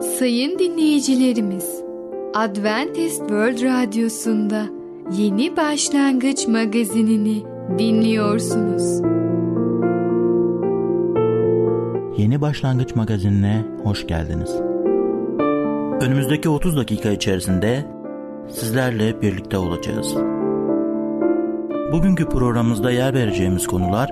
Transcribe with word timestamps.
Sayın 0.00 0.58
dinleyicilerimiz, 0.58 1.82
Adventist 2.34 3.18
World 3.18 3.62
Radyosu'nda 3.62 4.66
Yeni 5.16 5.56
Başlangıç 5.56 6.46
magazinini 6.48 7.42
dinliyorsunuz. 7.78 9.00
Yeni 12.18 12.40
Başlangıç 12.40 12.96
magazinine 12.96 13.64
hoş 13.84 14.06
geldiniz. 14.06 14.54
Önümüzdeki 16.00 16.48
30 16.48 16.76
dakika 16.76 17.10
içerisinde 17.10 17.84
sizlerle 18.48 19.22
birlikte 19.22 19.58
olacağız. 19.58 20.14
Bugünkü 21.92 22.28
programımızda 22.28 22.90
yer 22.90 23.14
vereceğimiz 23.14 23.66
konular 23.66 24.10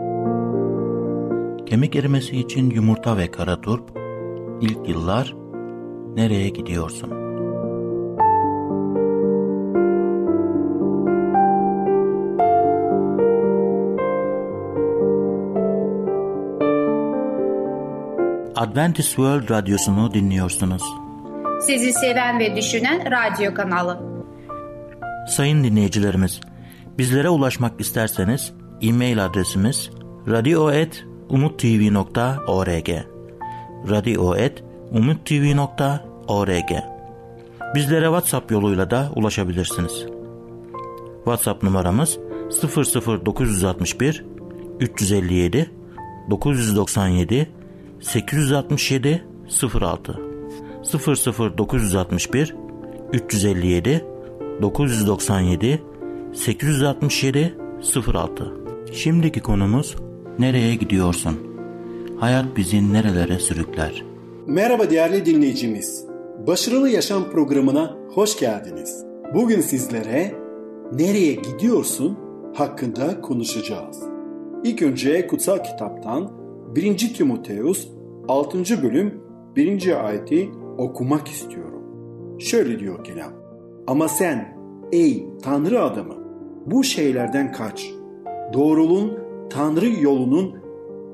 Kemik 1.67 1.97
erimesi 1.97 2.37
için 2.37 2.71
yumurta 2.71 3.17
ve 3.17 3.31
kara 3.31 3.61
turp, 3.61 3.91
ilk 4.61 4.89
yıllar, 4.89 5.35
nereye 6.17 6.49
gidiyorsun? 6.49 7.11
Adventist 18.57 19.09
World 19.09 19.51
Radyosu'nu 19.51 20.15
dinliyorsunuz. 20.15 20.83
Sizi 21.61 21.93
seven 21.93 22.39
ve 22.39 22.57
düşünen 22.57 23.11
radyo 23.11 23.55
kanalı. 23.55 24.01
Sayın 25.29 25.65
dinleyicilerimiz, 25.65 26.41
bizlere 26.99 27.29
ulaşmak 27.29 27.81
isterseniz 27.81 28.53
e-mail 28.83 29.25
adresimiz 29.25 29.91
radio.umutv.org 30.29 32.89
radio.umutv.org 33.91 34.66
Bizlere 37.75 38.05
WhatsApp 38.05 38.51
yoluyla 38.51 38.91
da 38.91 39.11
ulaşabilirsiniz. 39.17 40.07
WhatsApp 41.25 41.63
numaramız 41.63 42.19
00961 42.63 44.25
357 44.81 45.71
997 46.31 47.49
867 48.01 49.25
06 49.81 50.21
00961 51.59 52.55
357 53.13 54.05
997 54.63 55.83
867 56.35 57.55
06 58.07 58.53
Şimdiki 58.93 59.41
konumuz 59.41 59.97
nereye 60.39 60.75
gidiyorsun? 60.75 61.39
Hayat 62.21 62.57
bizi 62.57 62.93
nerelere 62.93 63.39
sürükler? 63.39 64.16
Merhaba 64.49 64.91
değerli 64.91 65.27
dinleyicimiz. 65.27 66.07
Başarılı 66.47 66.89
Yaşam 66.89 67.31
programına 67.31 67.97
hoş 68.15 68.39
geldiniz. 68.39 69.05
Bugün 69.35 69.61
sizlere 69.61 70.35
nereye 70.93 71.35
gidiyorsun 71.35 72.19
hakkında 72.55 73.21
konuşacağız. 73.21 74.03
İlk 74.65 74.83
önce 74.83 75.27
kutsal 75.27 75.59
kitaptan 75.59 76.31
1. 76.75 77.15
Timoteus 77.15 77.89
6. 78.29 78.59
bölüm 78.83 79.21
1. 79.57 80.07
ayeti 80.07 80.51
okumak 80.79 81.29
istiyorum. 81.29 81.83
Şöyle 82.39 82.79
diyor 82.79 83.05
kelam. 83.05 83.33
Ama 83.87 84.09
sen 84.09 84.59
ey 84.93 85.27
Tanrı 85.43 85.83
adamı 85.83 86.15
bu 86.67 86.85
şeylerden 86.85 87.53
kaç. 87.53 87.91
Doğruluğun 88.53 89.19
Tanrı 89.51 89.89
yolunun, 89.89 90.55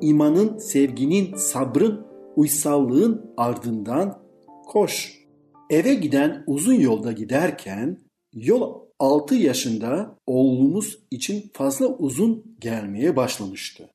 imanın, 0.00 0.58
sevginin, 0.58 1.36
sabrın, 1.36 2.11
uysallığın 2.36 3.34
ardından 3.36 4.22
koş. 4.66 5.22
Eve 5.70 5.94
giden 5.94 6.44
uzun 6.47 6.74
yolda 6.74 7.12
giderken 7.12 7.98
yol 8.33 8.83
6 8.98 9.34
yaşında 9.34 10.19
oğlumuz 10.27 10.98
için 11.11 11.51
fazla 11.55 11.86
uzun 11.86 12.56
gelmeye 12.61 13.17
başlamıştı. 13.17 13.90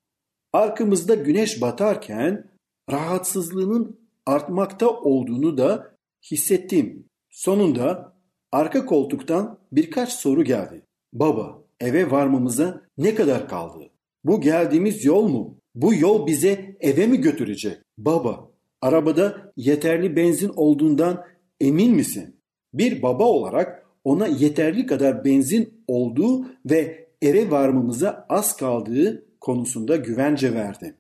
Arkamızda 0.54 1.16
güneş 1.16 1.62
batarken 1.62 2.52
rahatsızlığının 2.92 4.00
artmakta 4.26 4.90
olduğunu 4.90 5.58
da 5.58 5.96
hissettim. 6.32 7.06
Sonunda 7.30 8.14
arka 8.52 8.86
koltuktan 8.86 9.60
birkaç 9.72 10.14
soru 10.14 10.44
geldi. 10.44 10.82
Baba, 11.14 11.64
eve 11.80 12.12
varmamıza 12.12 12.82
ne 12.98 13.16
kadar 13.16 13.50
kaldı? 13.50 13.90
Bu 14.24 14.42
geldiğimiz 14.42 15.06
yol 15.06 15.28
mu? 15.28 15.60
Bu 15.76 15.94
yol 15.94 16.28
bize 16.28 16.78
eve 16.80 17.08
mi 17.08 17.22
götürecek? 17.22 17.78
Baba, 17.98 18.52
arabada 18.82 19.54
yeterli 19.56 20.16
benzin 20.16 20.52
olduğundan 20.56 21.26
emin 21.60 21.96
misin? 21.96 22.36
Bir 22.74 23.02
baba 23.02 23.24
olarak 23.24 23.86
ona 24.04 24.28
yeterli 24.28 24.86
kadar 24.86 25.26
benzin 25.26 25.84
olduğu 25.88 26.46
ve 26.66 27.08
eve 27.22 27.52
varmamıza 27.52 28.26
az 28.30 28.58
kaldığı 28.58 29.26
konusunda 29.40 29.96
güvence 29.96 30.54
verdi. 30.54 30.96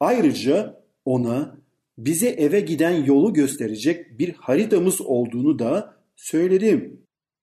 Ayrıca 0.00 0.82
ona 1.04 1.56
bize 1.98 2.28
eve 2.28 2.60
giden 2.60 3.04
yolu 3.04 3.32
gösterecek 3.32 4.18
bir 4.18 4.32
haritamız 4.34 5.00
olduğunu 5.00 5.58
da 5.58 5.96
söyledim. 6.16 7.00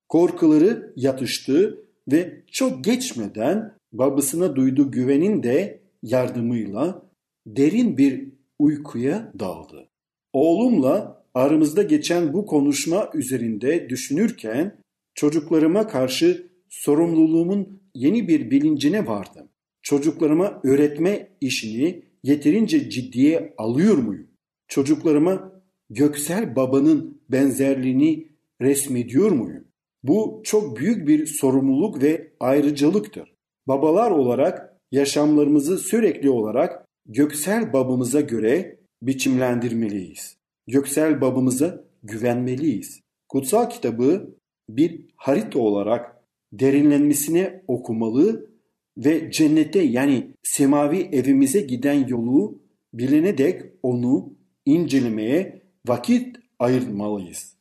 Korkuları 0.08 0.94
yatıştı 0.96 1.86
ve 2.12 2.44
çok 2.52 2.84
geçmeden 2.84 3.74
babasına 3.92 4.56
duyduğu 4.56 4.92
güvenin 4.92 5.44
de 5.44 5.82
yardımıyla 6.04 7.02
derin 7.48 7.98
bir 7.98 8.39
uykuya 8.60 9.34
daldı. 9.40 9.90
Oğlumla 10.34 11.24
aramızda 11.34 11.84
geçen 11.84 12.34
bu 12.34 12.46
konuşma 12.46 13.10
üzerinde 13.14 13.90
düşünürken 13.90 14.80
çocuklarıma 15.16 15.88
karşı 15.88 16.50
sorumluluğumun 16.70 17.82
yeni 17.96 18.28
bir 18.28 18.52
bilincine 18.52 19.08
vardım. 19.08 19.50
Çocuklarıma 19.82 20.62
öğretme 20.64 21.30
işini 21.42 22.04
yeterince 22.24 22.90
ciddiye 22.90 23.54
alıyor 23.58 23.98
muyum? 23.98 24.28
Çocuklarıma 24.68 25.62
göksel 25.90 26.56
babanın 26.56 27.22
benzerliğini 27.30 28.28
resmediyor 28.62 29.32
muyum? 29.32 29.64
Bu 30.04 30.42
çok 30.44 30.78
büyük 30.78 31.08
bir 31.08 31.26
sorumluluk 31.26 32.02
ve 32.02 32.32
ayrıcalıktır. 32.40 33.36
Babalar 33.68 34.12
olarak 34.12 34.78
yaşamlarımızı 34.92 35.78
sürekli 35.78 36.30
olarak 36.30 36.89
göksel 37.10 37.74
babamıza 37.74 38.22
göre 38.22 38.80
biçimlendirmeliyiz. 39.02 40.38
Göksel 40.68 41.22
babamıza 41.22 41.84
güvenmeliyiz. 42.04 43.02
Kutsal 43.30 43.70
kitabı 43.70 44.36
bir 44.70 45.06
harita 45.16 45.60
olarak 45.60 46.16
derinlenmesine 46.54 47.64
okumalı 47.68 48.50
ve 48.98 49.32
cennete 49.32 49.80
yani 49.80 50.34
semavi 50.44 51.10
evimize 51.12 51.62
giden 51.62 52.08
yolu 52.08 52.62
bilene 52.94 53.38
dek 53.38 53.62
onu 53.84 54.34
incelemeye 54.66 55.62
vakit 55.88 56.36
ayırmalıyız. 56.60 57.56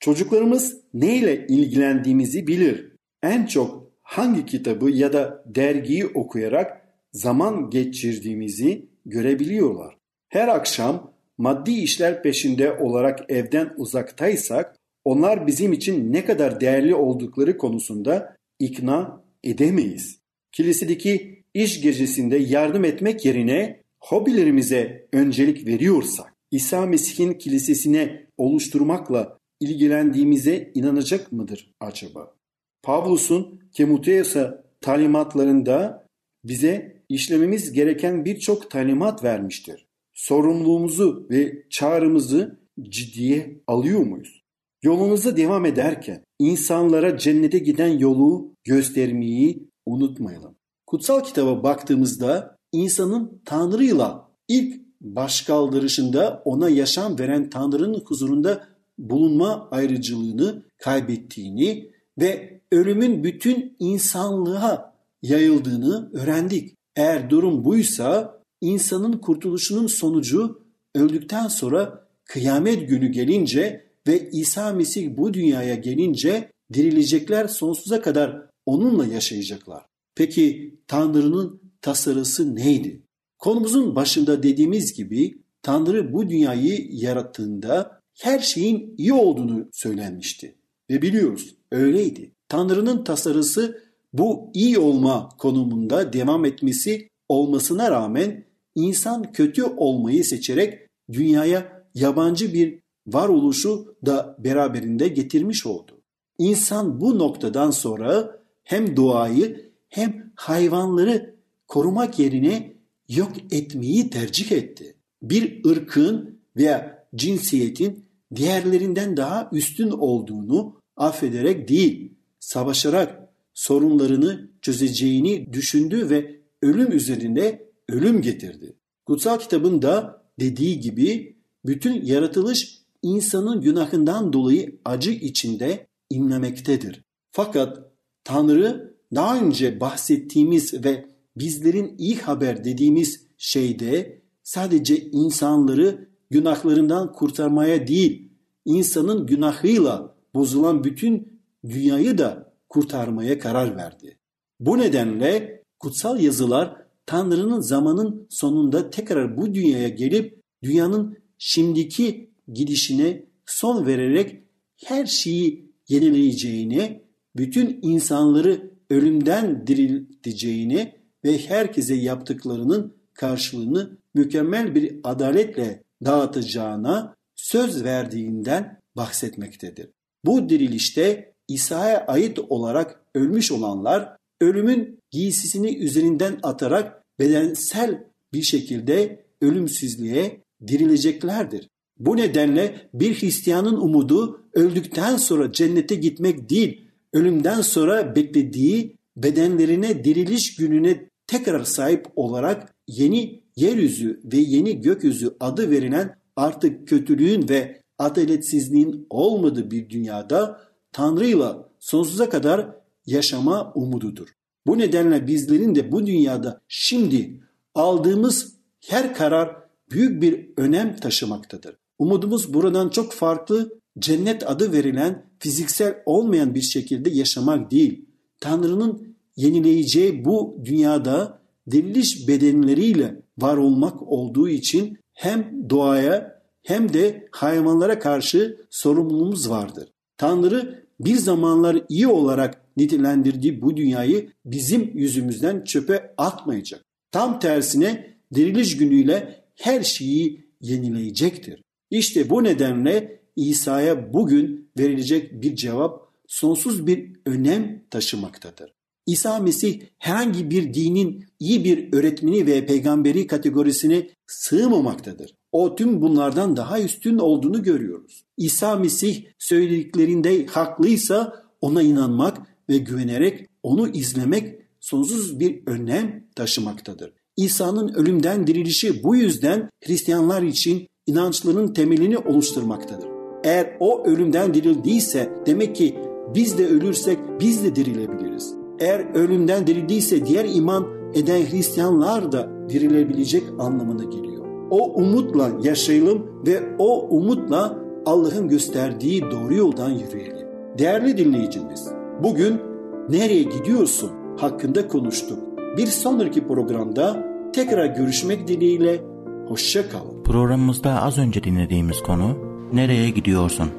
Çocuklarımız 0.00 0.80
neyle 0.94 1.46
ilgilendiğimizi 1.46 2.46
bilir. 2.46 2.92
En 3.22 3.46
çok 3.46 3.90
hangi 4.02 4.46
kitabı 4.46 4.90
ya 4.90 5.12
da 5.12 5.44
dergiyi 5.46 6.06
okuyarak 6.06 6.88
zaman 7.12 7.70
geçirdiğimizi 7.70 8.93
görebiliyorlar. 9.06 9.96
Her 10.28 10.48
akşam 10.48 11.12
maddi 11.38 11.72
işler 11.72 12.22
peşinde 12.22 12.72
olarak 12.72 13.30
evden 13.30 13.74
uzaktaysak 13.76 14.76
onlar 15.04 15.46
bizim 15.46 15.72
için 15.72 16.12
ne 16.12 16.24
kadar 16.24 16.60
değerli 16.60 16.94
oldukları 16.94 17.58
konusunda 17.58 18.36
ikna 18.58 19.24
edemeyiz. 19.44 20.18
Kilisedeki 20.52 21.44
iş 21.54 21.80
gecesinde 21.80 22.36
yardım 22.36 22.84
etmek 22.84 23.24
yerine 23.24 23.80
hobilerimize 24.00 25.06
öncelik 25.12 25.66
veriyorsak, 25.66 26.34
İsa 26.50 26.86
Mesih'in 26.86 27.32
kilisesine 27.32 28.26
oluşturmakla 28.36 29.38
ilgilendiğimize 29.60 30.70
inanacak 30.74 31.32
mıdır 31.32 31.70
acaba? 31.80 32.34
Pavlus'un 32.82 33.60
Timoteus'a 33.72 34.64
talimatlarında 34.80 36.06
bize 36.44 36.93
işlememiz 37.08 37.72
gereken 37.72 38.24
birçok 38.24 38.70
talimat 38.70 39.24
vermiştir. 39.24 39.86
Sorumluluğumuzu 40.12 41.26
ve 41.30 41.64
çağrımızı 41.70 42.60
ciddiye 42.82 43.60
alıyor 43.66 44.00
muyuz? 44.00 44.44
Yolunuza 44.82 45.36
devam 45.36 45.66
ederken 45.66 46.24
insanlara 46.38 47.18
cennete 47.18 47.58
giden 47.58 47.98
yolu 47.98 48.54
göstermeyi 48.64 49.68
unutmayalım. 49.86 50.56
Kutsal 50.86 51.24
kitaba 51.24 51.62
baktığımızda 51.62 52.56
insanın 52.72 53.42
Tanrı'yla 53.44 54.30
ilk 54.48 54.84
başkaldırışında 55.00 56.42
ona 56.44 56.68
yaşam 56.68 57.18
veren 57.18 57.50
Tanrı'nın 57.50 58.00
huzurunda 58.06 58.68
bulunma 58.98 59.68
ayrıcılığını 59.70 60.64
kaybettiğini 60.78 61.90
ve 62.18 62.60
ölümün 62.72 63.24
bütün 63.24 63.76
insanlığa 63.78 64.94
yayıldığını 65.22 66.10
öğrendik. 66.14 66.74
Eğer 66.96 67.30
durum 67.30 67.64
buysa 67.64 68.40
insanın 68.60 69.12
kurtuluşunun 69.12 69.86
sonucu 69.86 70.62
öldükten 70.94 71.48
sonra 71.48 72.08
kıyamet 72.24 72.88
günü 72.88 73.08
gelince 73.08 73.86
ve 74.06 74.30
İsa 74.30 74.72
Mesih 74.72 75.16
bu 75.16 75.34
dünyaya 75.34 75.74
gelince 75.74 76.52
dirilecekler 76.72 77.48
sonsuza 77.48 78.00
kadar 78.02 78.46
onunla 78.66 79.06
yaşayacaklar. 79.06 79.82
Peki 80.14 80.74
Tanrı'nın 80.86 81.60
tasarısı 81.80 82.56
neydi? 82.56 83.02
Konumuzun 83.38 83.96
başında 83.96 84.42
dediğimiz 84.42 84.94
gibi 84.94 85.38
Tanrı 85.62 86.12
bu 86.12 86.30
dünyayı 86.30 86.88
yarattığında 86.90 88.00
her 88.20 88.38
şeyin 88.38 88.94
iyi 88.98 89.12
olduğunu 89.12 89.68
söylenmişti. 89.72 90.54
Ve 90.90 91.02
biliyoruz 91.02 91.54
öyleydi. 91.70 92.32
Tanrı'nın 92.48 93.04
tasarısı 93.04 93.83
bu 94.14 94.50
iyi 94.54 94.78
olma 94.78 95.28
konumunda 95.38 96.12
devam 96.12 96.44
etmesi 96.44 97.08
olmasına 97.28 97.90
rağmen 97.90 98.44
insan 98.74 99.32
kötü 99.32 99.62
olmayı 99.64 100.24
seçerek 100.24 100.78
dünyaya 101.12 101.84
yabancı 101.94 102.52
bir 102.52 102.78
varoluşu 103.06 103.96
da 104.06 104.36
beraberinde 104.38 105.08
getirmiş 105.08 105.66
oldu. 105.66 106.00
İnsan 106.38 107.00
bu 107.00 107.18
noktadan 107.18 107.70
sonra 107.70 108.40
hem 108.64 108.96
doğayı 108.96 109.70
hem 109.88 110.32
hayvanları 110.36 111.34
korumak 111.68 112.18
yerine 112.18 112.74
yok 113.08 113.32
etmeyi 113.50 114.10
tercih 114.10 114.52
etti. 114.52 114.94
Bir 115.22 115.64
ırkın 115.70 116.38
veya 116.56 117.06
cinsiyetin 117.14 118.04
diğerlerinden 118.34 119.16
daha 119.16 119.48
üstün 119.52 119.90
olduğunu 119.90 120.80
affederek 120.96 121.68
değil, 121.68 122.12
savaşarak 122.40 123.23
sorunlarını 123.54 124.50
çözeceğini 124.62 125.52
düşündü 125.52 126.10
ve 126.10 126.40
ölüm 126.62 126.92
üzerinde 126.92 127.72
ölüm 127.88 128.22
getirdi. 128.22 128.76
Kutsal 129.06 129.38
kitabın 129.38 129.82
da 129.82 130.22
dediği 130.40 130.80
gibi 130.80 131.36
bütün 131.66 132.04
yaratılış 132.04 132.78
insanın 133.02 133.60
günahından 133.60 134.32
dolayı 134.32 134.80
acı 134.84 135.10
içinde 135.10 135.86
inlemektedir. 136.10 137.02
Fakat 137.30 137.78
Tanrı 138.24 138.94
daha 139.14 139.40
önce 139.40 139.80
bahsettiğimiz 139.80 140.84
ve 140.84 141.06
bizlerin 141.36 141.94
iyi 141.98 142.16
haber 142.16 142.64
dediğimiz 142.64 143.26
şeyde 143.38 144.22
sadece 144.42 144.96
insanları 144.96 146.08
günahlarından 146.30 147.12
kurtarmaya 147.12 147.86
değil, 147.86 148.32
insanın 148.64 149.26
günahıyla 149.26 150.14
bozulan 150.34 150.84
bütün 150.84 151.40
dünyayı 151.68 152.18
da 152.18 152.53
kurtarmaya 152.74 153.38
karar 153.38 153.76
verdi. 153.76 154.18
Bu 154.60 154.78
nedenle 154.78 155.62
kutsal 155.78 156.20
yazılar 156.20 156.76
Tanrı'nın 157.06 157.60
zamanın 157.60 158.26
sonunda 158.30 158.90
tekrar 158.90 159.36
bu 159.36 159.54
dünyaya 159.54 159.88
gelip 159.88 160.40
dünyanın 160.62 161.18
şimdiki 161.38 162.30
gidişine 162.52 163.24
son 163.46 163.86
vererek 163.86 164.42
her 164.84 165.06
şeyi 165.06 165.72
yenileyeceğini, 165.88 167.02
bütün 167.36 167.78
insanları 167.82 168.70
ölümden 168.90 169.66
dirilteceğini 169.66 170.94
ve 171.24 171.38
herkese 171.38 171.94
yaptıklarının 171.94 172.96
karşılığını 173.12 173.98
mükemmel 174.14 174.74
bir 174.74 175.00
adaletle 175.04 175.82
dağıtacağına 176.04 177.14
söz 177.34 177.84
verdiğinden 177.84 178.80
bahsetmektedir. 178.96 179.90
Bu 180.24 180.48
dirilişte 180.48 181.33
İsa'ya 181.48 182.06
ait 182.06 182.38
olarak 182.38 183.00
ölmüş 183.14 183.52
olanlar 183.52 184.16
ölümün 184.40 184.98
giysisini 185.10 185.76
üzerinden 185.76 186.38
atarak 186.42 187.02
bedensel 187.18 188.04
bir 188.32 188.42
şekilde 188.42 189.24
ölümsüzlüğe 189.40 190.40
dirileceklerdir. 190.66 191.68
Bu 191.98 192.16
nedenle 192.16 192.88
bir 192.94 193.20
Hristiyanın 193.20 193.76
umudu 193.76 194.40
öldükten 194.54 195.16
sonra 195.16 195.52
cennete 195.52 195.94
gitmek 195.94 196.50
değil, 196.50 196.84
ölümden 197.12 197.60
sonra 197.60 198.16
beklediği 198.16 198.96
bedenlerine 199.16 200.04
diriliş 200.04 200.56
gününe 200.56 201.08
tekrar 201.26 201.64
sahip 201.64 202.06
olarak 202.16 202.74
yeni 202.88 203.42
yeryüzü 203.56 204.20
ve 204.24 204.36
yeni 204.36 204.80
gökyüzü 204.80 205.36
adı 205.40 205.70
verilen 205.70 206.16
artık 206.36 206.88
kötülüğün 206.88 207.48
ve 207.48 207.80
adaletsizliğin 207.98 209.06
olmadığı 209.10 209.70
bir 209.70 209.90
dünyada 209.90 210.60
Tanrı'yla 210.94 211.68
sonsuza 211.80 212.28
kadar 212.28 212.70
yaşama 213.06 213.72
umududur. 213.74 214.28
Bu 214.66 214.78
nedenle 214.78 215.26
bizlerin 215.26 215.74
de 215.74 215.92
bu 215.92 216.06
dünyada 216.06 216.60
şimdi 216.68 217.40
aldığımız 217.74 218.54
her 218.88 219.14
karar 219.14 219.56
büyük 219.90 220.22
bir 220.22 220.48
önem 220.56 220.96
taşımaktadır. 220.96 221.76
Umudumuz 221.98 222.54
buradan 222.54 222.88
çok 222.88 223.12
farklı 223.12 223.78
cennet 223.98 224.50
adı 224.50 224.72
verilen 224.72 225.26
fiziksel 225.38 226.02
olmayan 226.06 226.54
bir 226.54 226.62
şekilde 226.62 227.10
yaşamak 227.10 227.70
değil. 227.70 228.04
Tanrı'nın 228.40 229.16
yenileyeceği 229.36 230.24
bu 230.24 230.60
dünyada 230.64 231.38
diriliş 231.70 232.28
bedenleriyle 232.28 233.22
var 233.38 233.56
olmak 233.56 234.02
olduğu 234.02 234.48
için 234.48 234.98
hem 235.12 235.70
doğaya 235.70 236.42
hem 236.62 236.92
de 236.92 237.28
hayvanlara 237.30 237.98
karşı 237.98 238.66
sorumluluğumuz 238.70 239.50
vardır. 239.50 239.88
Tanrı 240.16 240.83
bir 241.00 241.16
zamanlar 241.16 241.82
iyi 241.88 242.06
olarak 242.06 242.60
nitelendirdiği 242.76 243.62
bu 243.62 243.76
dünyayı 243.76 244.30
bizim 244.44 244.98
yüzümüzden 244.98 245.64
çöpe 245.64 246.14
atmayacak. 246.16 246.84
Tam 247.10 247.38
tersine 247.38 248.14
diriliş 248.34 248.76
günüyle 248.76 249.44
her 249.54 249.82
şeyi 249.82 250.44
yenileyecektir. 250.60 251.62
İşte 251.90 252.30
bu 252.30 252.44
nedenle 252.44 253.20
İsa'ya 253.36 254.12
bugün 254.12 254.70
verilecek 254.78 255.42
bir 255.42 255.56
cevap 255.56 256.08
sonsuz 256.26 256.86
bir 256.86 257.12
önem 257.26 257.82
taşımaktadır. 257.90 258.72
İsa 259.06 259.38
Mesih 259.38 259.80
herhangi 259.98 260.50
bir 260.50 260.74
dinin 260.74 261.24
iyi 261.40 261.64
bir 261.64 261.92
öğretmeni 261.92 262.46
ve 262.46 262.66
peygamberi 262.66 263.26
kategorisine 263.26 264.08
sığmamaktadır. 264.26 265.34
O 265.54 265.76
tüm 265.76 266.02
bunlardan 266.02 266.56
daha 266.56 266.80
üstün 266.80 267.18
olduğunu 267.18 267.62
görüyoruz. 267.62 268.24
İsa 268.36 268.76
Mesih 268.76 269.24
söylediklerinde 269.38 270.46
haklıysa 270.46 271.32
ona 271.60 271.82
inanmak 271.82 272.38
ve 272.68 272.78
güvenerek 272.78 273.48
onu 273.62 273.88
izlemek 273.88 274.58
sonsuz 274.80 275.40
bir 275.40 275.66
önem 275.66 276.24
taşımaktadır. 276.36 277.12
İsa'nın 277.36 277.88
ölümden 277.88 278.46
dirilişi 278.46 279.02
bu 279.02 279.16
yüzden 279.16 279.70
Hristiyanlar 279.86 280.42
için 280.42 280.88
inançlarının 281.06 281.72
temelini 281.72 282.18
oluşturmaktadır. 282.18 283.08
Eğer 283.44 283.76
o 283.80 284.04
ölümden 284.06 284.54
dirildiyse 284.54 285.32
demek 285.46 285.76
ki 285.76 285.98
biz 286.34 286.58
de 286.58 286.66
ölürsek 286.66 287.18
biz 287.40 287.64
de 287.64 287.76
dirilebiliriz. 287.76 288.54
Eğer 288.78 289.14
ölümden 289.14 289.66
dirildiyse 289.66 290.26
diğer 290.26 290.44
iman 290.54 290.86
eden 291.14 291.50
Hristiyanlar 291.50 292.32
da 292.32 292.68
dirilebilecek 292.68 293.42
anlamına 293.58 294.04
geliyor. 294.04 294.33
O 294.74 294.92
umutla 294.94 295.50
yaşayalım 295.62 296.42
ve 296.46 296.62
o 296.78 297.08
umutla 297.08 297.78
Allah'ın 298.06 298.48
gösterdiği 298.48 299.22
doğru 299.22 299.54
yoldan 299.54 299.90
yürüyelim. 299.90 300.46
Değerli 300.78 301.18
dinleyicimiz, 301.18 301.88
bugün 302.22 302.60
nereye 303.08 303.42
gidiyorsun 303.42 304.10
hakkında 304.40 304.88
konuştuk. 304.88 305.38
Bir 305.76 305.86
sonraki 305.86 306.46
programda 306.46 307.24
tekrar 307.52 307.86
görüşmek 307.86 308.48
dileğiyle 308.48 309.00
hoşça 309.48 309.88
kalın. 309.88 310.22
Programımızda 310.24 311.02
az 311.02 311.18
önce 311.18 311.44
dinlediğimiz 311.44 312.00
konu 312.02 312.36
Nereye 312.72 313.10
gidiyorsun? 313.10 313.70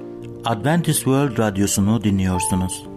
Adventist 0.46 1.00
World 1.00 1.38
Radyosu'nu 1.38 2.04
dinliyorsunuz. 2.04 2.88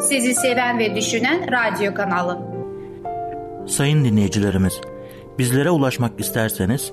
Sizi 0.00 0.34
seven 0.34 0.78
ve 0.78 0.94
düşünen 0.94 1.46
radyo 1.52 1.94
kanalı. 1.94 2.38
Sayın 3.66 4.04
dinleyicilerimiz, 4.04 4.80
bizlere 5.38 5.70
ulaşmak 5.70 6.20
isterseniz 6.20 6.92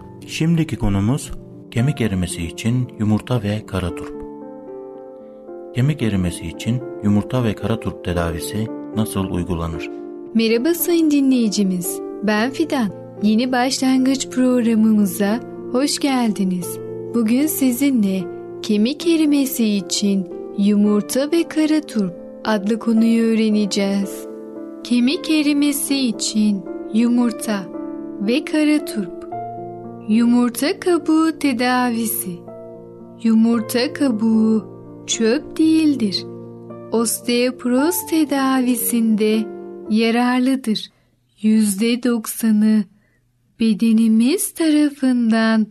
Şimdiki 0.27 0.75
konumuz 0.75 1.31
kemik 1.71 2.01
erimesi 2.01 2.43
için 2.43 2.87
yumurta 2.99 3.43
ve 3.43 3.65
kara 3.65 3.95
turp. 3.95 4.21
Kemik 5.75 6.01
erimesi 6.01 6.47
için 6.47 6.81
yumurta 7.03 7.43
ve 7.43 7.53
kara 7.55 7.79
turp 7.79 8.05
tedavisi 8.05 8.67
nasıl 8.95 9.31
uygulanır? 9.31 9.89
Merhaba 10.33 10.73
sayın 10.73 11.11
dinleyicimiz. 11.11 11.99
Ben 12.23 12.51
Fidan. 12.51 12.89
Yeni 13.23 13.51
başlangıç 13.51 14.29
programımıza 14.29 15.39
hoş 15.71 15.99
geldiniz. 15.99 16.77
Bugün 17.13 17.47
sizinle 17.47 18.23
kemik 18.61 19.07
erimesi 19.07 19.65
için 19.65 20.27
yumurta 20.57 21.31
ve 21.31 21.43
kara 21.43 21.81
turp 21.81 22.13
adlı 22.45 22.79
konuyu 22.79 23.23
öğreneceğiz. 23.23 24.25
Kemik 24.83 25.29
erimesi 25.29 25.97
için 25.97 26.65
yumurta 26.93 27.63
ve 28.21 28.45
kara 28.45 28.85
turp. 28.85 29.20
Yumurta 30.09 30.79
kabuğu 30.79 31.39
tedavisi. 31.39 32.39
Yumurta 33.23 33.93
kabuğu 33.93 34.67
çöp 35.07 35.57
değildir. 35.57 36.23
Osteoporoz 36.91 37.95
tedavisinde 38.09 39.47
yararlıdır. 39.89 40.89
Yüzde 41.41 42.03
doksanı 42.03 42.83
bedenimiz 43.59 44.53
tarafından 44.53 45.67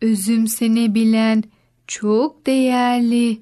özümsenebilen 0.00 1.42
çok 1.86 2.46
değerli 2.46 3.40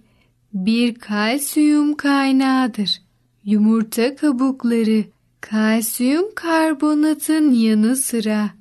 bir 0.55 0.95
kalsiyum 0.95 1.95
kaynağıdır. 1.95 3.03
Yumurta 3.45 4.17
kabukları 4.17 5.05
kalsiyum 5.41 6.35
karbonatın 6.35 7.51
yanı 7.51 7.97
sıra 7.97 8.58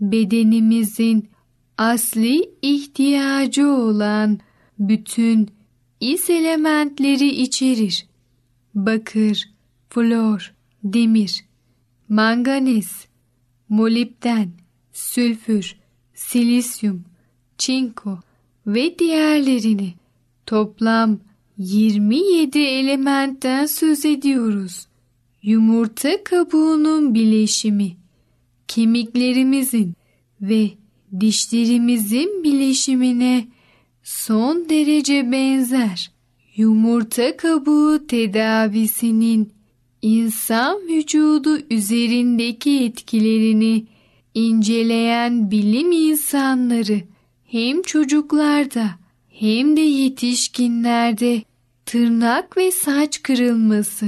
bedenimizin 0.00 1.28
asli 1.78 2.50
ihtiyacı 2.62 3.68
olan 3.68 4.38
bütün 4.78 5.50
is 6.00 6.30
elementleri 6.30 7.28
içerir. 7.28 8.06
Bakır, 8.74 9.50
flor, 9.90 10.54
demir, 10.84 11.44
manganiz, 12.08 13.06
molibden, 13.68 14.50
sülfür, 14.92 15.76
silisyum, 16.14 17.04
çinko 17.58 18.18
ve 18.66 18.98
diğerlerini 18.98 19.94
toplam 20.46 21.18
27 21.58 22.58
elementten 22.58 23.66
söz 23.66 24.04
ediyoruz. 24.04 24.86
Yumurta 25.42 26.24
kabuğunun 26.24 27.14
bileşimi, 27.14 27.96
kemiklerimizin 28.68 29.94
ve 30.40 30.70
dişlerimizin 31.20 32.44
bileşimine 32.44 33.48
son 34.02 34.68
derece 34.68 35.32
benzer. 35.32 36.10
Yumurta 36.56 37.36
kabuğu 37.36 38.06
tedavisinin 38.06 39.52
insan 40.02 40.76
vücudu 40.88 41.58
üzerindeki 41.70 42.84
etkilerini 42.84 43.86
inceleyen 44.34 45.50
bilim 45.50 45.92
insanları 45.92 47.00
hem 47.44 47.82
çocuklarda 47.82 48.90
hem 49.28 49.76
de 49.76 49.80
yetişkinlerde 49.80 51.42
tırnak 51.86 52.56
ve 52.56 52.70
saç 52.70 53.22
kırılması, 53.22 54.06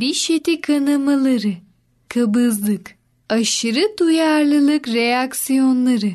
diş 0.00 0.30
eti 0.30 0.60
kanamaları, 0.60 1.52
kabızlık, 2.08 2.99
aşırı 3.30 3.98
duyarlılık 3.98 4.88
reaksiyonları, 4.88 6.12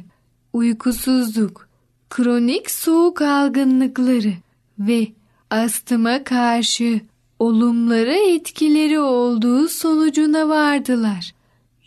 uykusuzluk, 0.54 1.70
kronik 2.10 2.72
soğuk 2.72 3.22
algınlıkları 3.22 4.34
ve 4.80 5.08
astıma 5.50 6.24
karşı 6.24 7.02
olumlara 7.40 8.14
etkileri 8.14 9.00
olduğu 9.00 9.68
sonucuna 9.68 10.50
vardılar. 10.50 11.34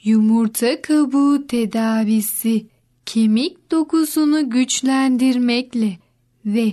Yumurta 0.04 0.82
kabuğu 0.82 1.47
tedavisi 1.47 2.66
kemik 3.06 3.70
dokusunu 3.70 4.50
güçlendirmekle 4.50 5.99
ve 6.47 6.73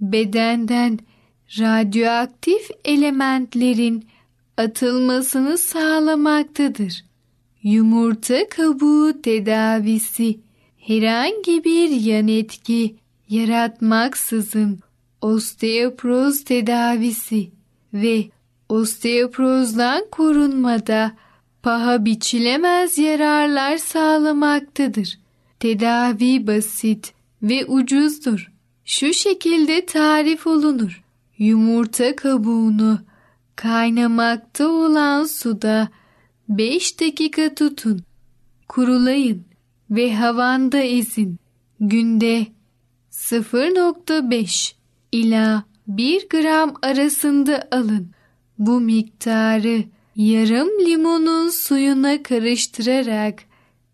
bedenden 0.00 0.98
radyoaktif 1.58 2.70
elementlerin 2.84 4.04
atılmasını 4.56 5.58
sağlamaktadır. 5.58 7.07
Yumurta 7.62 8.48
kabuğu 8.48 9.22
tedavisi 9.22 10.40
herhangi 10.78 11.64
bir 11.64 11.88
yan 11.88 12.28
etki 12.28 12.96
yaratmaksızın 13.28 14.78
osteoporoz 15.20 16.44
tedavisi 16.44 17.50
ve 17.94 18.24
osteoporozdan 18.68 20.04
korunmada 20.10 21.12
paha 21.62 22.04
biçilemez 22.04 22.98
yararlar 22.98 23.76
sağlamaktadır. 23.76 25.18
Tedavi 25.60 26.46
basit 26.46 27.12
ve 27.42 27.64
ucuzdur. 27.66 28.52
Şu 28.84 29.14
şekilde 29.14 29.86
tarif 29.86 30.46
olunur. 30.46 31.02
Yumurta 31.38 32.16
kabuğunu 32.16 32.98
kaynamakta 33.56 34.68
olan 34.68 35.24
suda 35.24 35.88
5 36.48 37.00
dakika 37.00 37.54
tutun. 37.54 38.02
Kurulayın 38.68 39.44
ve 39.90 40.14
havanda 40.14 40.78
ezin. 40.78 41.36
Günde 41.80 42.46
0.5 43.12 44.72
ila 45.12 45.64
1 45.86 46.28
gram 46.28 46.74
arasında 46.82 47.68
alın. 47.70 48.10
Bu 48.58 48.80
miktarı 48.80 49.84
yarım 50.16 50.68
limonun 50.86 51.48
suyuna 51.48 52.22
karıştırarak 52.22 53.44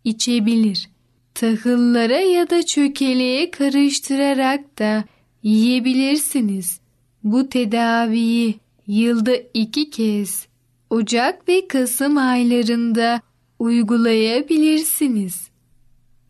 içebilir. 0.05 0.89
Tahıllara 1.35 2.21
ya 2.21 2.51
da 2.51 2.63
çökeleğe 2.63 3.51
karıştırarak 3.51 4.79
da 4.79 5.05
yiyebilirsiniz. 5.43 6.81
Bu 7.25 7.49
tedaviyi 7.49 8.55
yılda 8.87 9.37
iki 9.55 9.91
kez 9.91 10.47
Ocak 10.95 11.49
ve 11.49 11.69
Kasım 11.69 12.19
aylarında 12.19 13.21
uygulayabilirsiniz. 13.59 15.49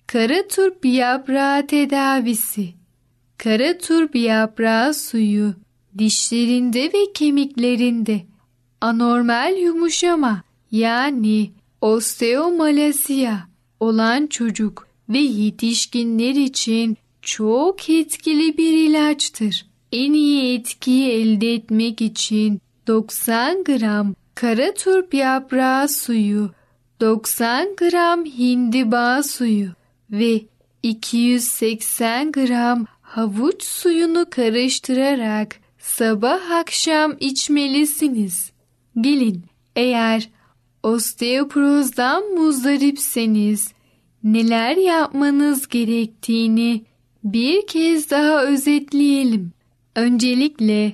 Kara 0.07 0.49
turp 0.49 0.85
yaprağı 0.85 1.67
tedavisi 1.67 2.69
Kara 3.39 3.79
turp 3.79 4.17
yaprağı 4.17 4.95
suyu 4.95 5.55
dişlerinde 5.99 6.85
ve 6.85 7.13
kemiklerinde 7.15 8.21
anormal 8.81 9.57
yumuşama 9.59 10.43
yani 10.71 11.51
osteomalasiya 11.81 13.49
olan 13.81 14.27
çocuk 14.27 14.89
ve 15.09 15.19
yetişkinler 15.19 16.35
için 16.35 16.97
çok 17.23 17.91
etkili 17.91 18.59
bir 18.59 18.73
ilaçtır. 18.89 19.67
En 19.93 20.13
iyi 20.13 20.59
etkiyi 20.59 21.11
elde 21.11 21.55
etmek 21.55 22.03
için 22.03 22.61
90 22.87 23.65
gram 23.65 24.15
kara 24.35 24.75
turp 24.75 25.15
yaprağı 25.15 25.89
suyu, 25.89 26.51
90 27.01 27.77
gram 27.77 28.25
hindiba 28.25 29.23
suyu 29.23 29.69
ve 30.11 30.41
280 30.83 32.33
gram 32.33 32.87
havuç 33.03 33.63
suyunu 33.63 34.27
karıştırarak 34.31 35.57
sabah 35.79 36.51
akşam 36.51 37.17
içmelisiniz. 37.21 38.51
Gelin 39.01 39.43
eğer 39.77 40.31
osteoporozdan 40.83 42.25
muzdaripseniz 42.35 43.73
neler 44.25 44.77
yapmanız 44.77 45.69
gerektiğini 45.69 46.85
bir 47.25 47.67
kez 47.67 48.11
daha 48.11 48.45
özetleyelim. 48.45 49.53
Öncelikle 49.97 50.93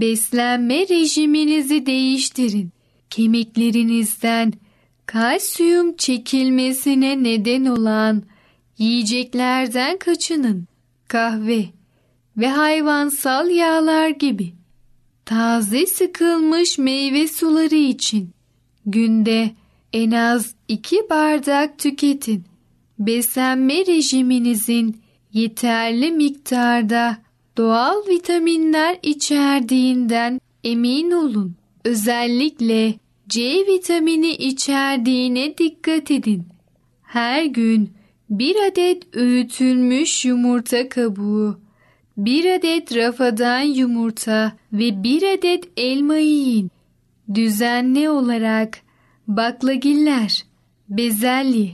beslenme 0.00 0.88
rejiminizi 0.88 1.86
değiştirin. 1.86 2.70
Kemiklerinizden 3.10 4.52
kalsiyum 5.06 5.96
çekilmesine 5.96 7.22
neden 7.22 7.64
olan 7.64 8.22
yiyeceklerden 8.78 9.98
kaçının. 9.98 10.66
Kahve 11.08 11.64
ve 12.36 12.48
hayvansal 12.48 13.50
yağlar 13.50 14.08
gibi. 14.08 14.54
Taze 15.24 15.86
sıkılmış 15.86 16.78
meyve 16.78 17.28
suları 17.28 17.74
için 17.74 18.30
günde 18.86 19.50
en 19.92 20.10
az 20.10 20.54
2 20.68 20.96
bardak 21.10 21.78
tüketin. 21.78 22.44
Beslenme 22.98 23.86
rejiminizin 23.86 25.00
yeterli 25.32 26.12
miktarda 26.12 27.18
doğal 27.56 28.08
vitaminler 28.08 28.98
içerdiğinden 29.02 30.40
emin 30.64 31.10
olun. 31.10 31.54
Özellikle 31.84 32.94
C 33.28 33.66
vitamini 33.68 34.30
içerdiğine 34.30 35.58
dikkat 35.58 36.10
edin. 36.10 36.46
Her 37.02 37.44
gün 37.44 37.90
bir 38.30 38.56
adet 38.68 39.16
öğütülmüş 39.16 40.24
yumurta 40.24 40.88
kabuğu, 40.88 41.60
bir 42.16 42.54
adet 42.54 42.96
rafadan 42.96 43.60
yumurta 43.60 44.52
ve 44.72 45.02
bir 45.02 45.38
adet 45.38 45.64
elma 45.76 46.16
yiyin. 46.16 46.70
Düzenli 47.34 48.10
olarak 48.10 48.78
baklagiller, 49.28 50.44
bezelye, 50.88 51.70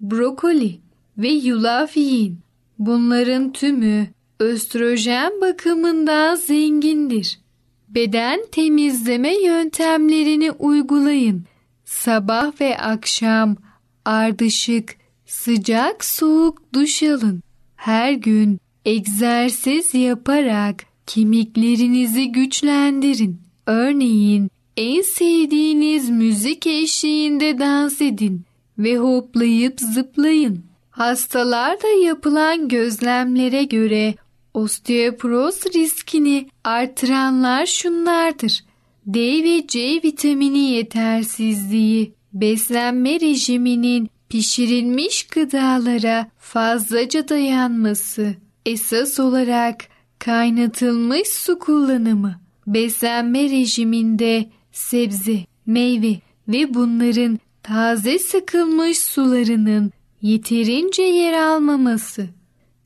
brokoli 0.00 0.78
ve 1.18 1.28
yulaf 1.28 1.96
yiyin. 1.96 2.38
Bunların 2.78 3.52
tümü 3.52 4.06
östrojen 4.40 5.40
bakımından 5.40 6.34
zengindir. 6.34 7.40
Beden 7.88 8.40
temizleme 8.52 9.42
yöntemlerini 9.42 10.50
uygulayın. 10.50 11.44
Sabah 11.84 12.60
ve 12.60 12.78
akşam 12.78 13.56
ardışık, 14.04 14.96
sıcak 15.26 16.04
soğuk 16.04 16.74
duş 16.74 17.02
alın. 17.02 17.42
Her 17.76 18.12
gün 18.12 18.58
egzersiz 18.84 19.94
yaparak 19.94 20.84
kemiklerinizi 21.06 22.32
güçlendirin. 22.32 23.40
Örneğin 23.66 24.50
en 24.76 25.02
sevdiğiniz 25.02 26.10
müzik 26.10 26.66
eşliğinde 26.66 27.58
dans 27.58 28.00
edin 28.00 28.42
ve 28.78 28.98
hoplayıp 28.98 29.80
zıplayın. 29.80 30.64
Hastalarda 30.90 31.88
yapılan 31.88 32.68
gözlemlere 32.68 33.64
göre 33.64 34.14
osteoporoz 34.54 35.66
riskini 35.74 36.48
artıranlar 36.64 37.66
şunlardır. 37.66 38.64
D 39.06 39.20
ve 39.20 39.66
C 39.66 40.00
vitamini 40.04 40.70
yetersizliği, 40.70 42.12
beslenme 42.32 43.20
rejiminin 43.20 44.10
pişirilmiş 44.28 45.26
gıdalara 45.26 46.30
fazlaca 46.38 47.28
dayanması, 47.28 48.34
esas 48.66 49.20
olarak 49.20 49.84
kaynatılmış 50.18 51.28
su 51.28 51.58
kullanımı, 51.58 52.40
beslenme 52.66 53.42
rejiminde 53.50 54.48
sebze, 54.72 55.38
meyve 55.66 56.18
ve 56.48 56.74
bunların 56.74 57.38
taze 57.62 58.18
sıkılmış 58.18 58.98
sularının 58.98 59.92
yeterince 60.22 61.02
yer 61.02 61.32
almaması, 61.32 62.28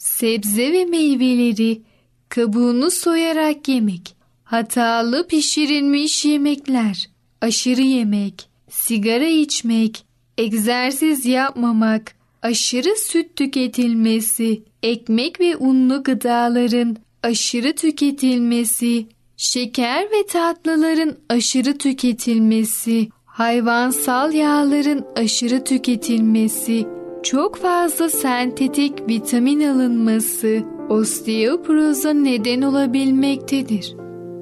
sebze 0.08 0.72
ve 0.72 0.84
meyveleri 0.84 1.82
kabuğunu 2.28 2.90
soyarak 2.90 3.68
yemek, 3.68 4.16
hatalı 4.44 5.26
pişirilmiş 5.26 6.24
yemekler, 6.24 7.08
aşırı 7.40 7.82
yemek, 7.82 8.48
sigara 8.70 9.26
içmek, 9.26 10.04
egzersiz 10.38 11.26
yapmamak, 11.26 12.14
aşırı 12.42 12.96
süt 12.96 13.36
tüketilmesi, 13.36 14.62
ekmek 14.82 15.40
ve 15.40 15.56
unlu 15.56 16.02
gıdaların 16.02 16.96
aşırı 17.22 17.72
tüketilmesi, 17.72 19.06
şeker 19.36 20.04
ve 20.04 20.26
tatlıların 20.26 21.16
aşırı 21.28 21.78
tüketilmesi, 21.78 23.08
hayvansal 23.24 24.34
yağların 24.34 25.06
aşırı 25.16 25.64
tüketilmesi, 25.64 26.97
çok 27.22 27.56
fazla 27.56 28.08
sentetik 28.08 29.08
vitamin 29.08 29.60
alınması 29.68 30.62
osteoporoza 30.88 32.12
neden 32.12 32.62
olabilmektedir. 32.62 33.96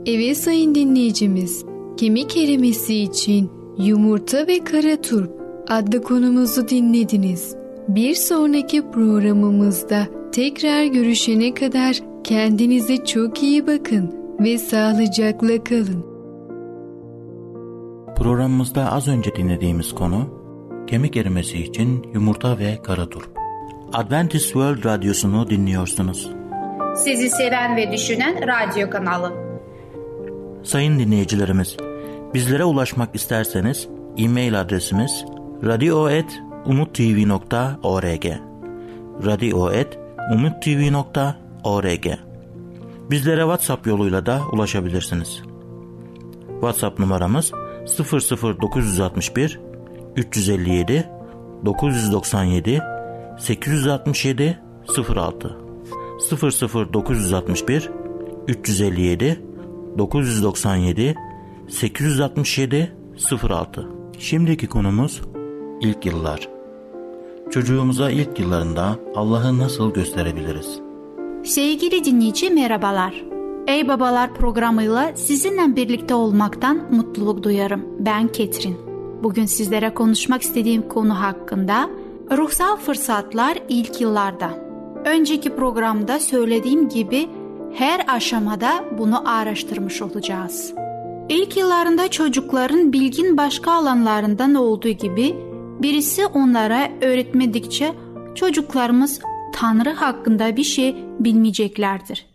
Evet 0.07 0.37
sayın 0.37 0.75
dinleyicimiz, 0.75 1.65
kemik 1.97 2.37
erimesi 2.37 2.95
için 2.95 3.51
yumurta 3.79 4.47
ve 4.47 4.65
kara 4.65 5.01
turp 5.01 5.31
adlı 5.69 6.03
konumuzu 6.03 6.69
dinlediniz. 6.69 7.57
Bir 7.89 8.15
sonraki 8.15 8.91
programımızda 8.91 10.07
tekrar 10.33 10.85
görüşene 10.85 11.55
kadar 11.55 12.01
kendinize 12.25 13.05
çok 13.05 13.43
iyi 13.43 13.67
bakın 13.67 14.15
ve 14.41 14.59
sağlıcakla 14.59 15.65
kalın. 15.65 16.05
Programımızda 18.17 18.93
az 18.93 19.09
önce 19.09 19.35
dinlediğimiz 19.37 19.93
konu 19.93 20.36
kemik 20.87 21.17
erimesi 21.17 21.59
için 21.59 22.07
yumurta 22.15 22.59
ve 22.59 22.83
kara 22.83 23.09
turp. 23.09 23.29
Adventist 23.93 24.45
World 24.45 24.85
Radyosu'nu 24.85 25.51
dinliyorsunuz. 25.51 26.31
Sizi 26.97 27.31
seven 27.31 27.77
ve 27.77 27.93
düşünen 27.93 28.49
radyo 28.49 28.91
kanalı. 28.91 29.33
Sayın 30.63 30.99
dinleyicilerimiz, 30.99 31.77
bizlere 32.35 32.65
ulaşmak 32.65 33.15
isterseniz 33.15 33.89
e-mail 34.17 34.61
adresimiz 34.61 35.25
radio.umutv.org 35.65 38.27
radio.umutv.org 39.27 42.07
Bizlere 43.11 43.41
WhatsApp 43.41 43.87
yoluyla 43.87 44.27
da 44.27 44.41
ulaşabilirsiniz. 44.53 45.43
WhatsApp 46.61 46.99
numaramız 46.99 47.53
00961 47.99 49.61
357 50.17 51.11
997 51.65 52.83
867 53.39 54.59
06 55.17 55.57
00961 56.93 57.91
357 58.49 59.43
997 59.99 61.15
867 61.69 62.97
06 63.43 63.89
Şimdiki 64.19 64.67
konumuz 64.67 65.23
ilk 65.81 66.07
yıllar. 66.07 66.49
Çocuğumuza 67.51 68.11
ilk 68.11 68.41
yıllarında 68.41 68.99
Allah'ı 69.15 69.59
nasıl 69.59 69.95
gösterebiliriz? 69.95 70.79
Sevgili 71.45 72.05
dinleyici 72.05 72.51
merhabalar. 72.51 73.25
Ey 73.67 73.89
Babalar 73.89 74.35
programıyla 74.35 75.17
sizinle 75.17 75.77
birlikte 75.77 76.15
olmaktan 76.15 76.95
mutluluk 76.95 77.43
duyarım. 77.43 77.85
Ben 77.99 78.29
Ketrin. 78.29 78.86
Bugün 79.23 79.47
sizlere 79.47 79.95
konuşmak 79.95 80.43
istediğim 80.43 80.89
konu 80.89 81.21
hakkında 81.21 81.91
ruhsal 82.31 82.77
fırsatlar 82.77 83.59
ilk 83.69 84.01
yıllarda. 84.01 84.51
Önceki 85.05 85.57
programda 85.57 86.21
söylediğim 86.21 86.89
gibi 86.89 87.29
her 87.75 88.05
aşamada 88.09 88.85
bunu 88.99 89.29
araştırmış 89.29 90.03
olacağız. 90.03 90.75
İlk 91.29 91.57
yıllarında 91.57 92.09
çocukların 92.09 92.93
bilgin 92.93 93.37
başka 93.37 93.73
alanlarından 93.73 94.55
olduğu 94.55 94.89
gibi 94.89 95.37
birisi 95.83 96.27
onlara 96.27 96.91
öğretmedikçe 97.01 97.95
çocuklarımız 98.35 99.21
Tanrı 99.55 99.91
hakkında 99.91 100.57
bir 100.57 100.65
şey 100.65 100.97
bilmeyeceklerdir. 101.21 102.27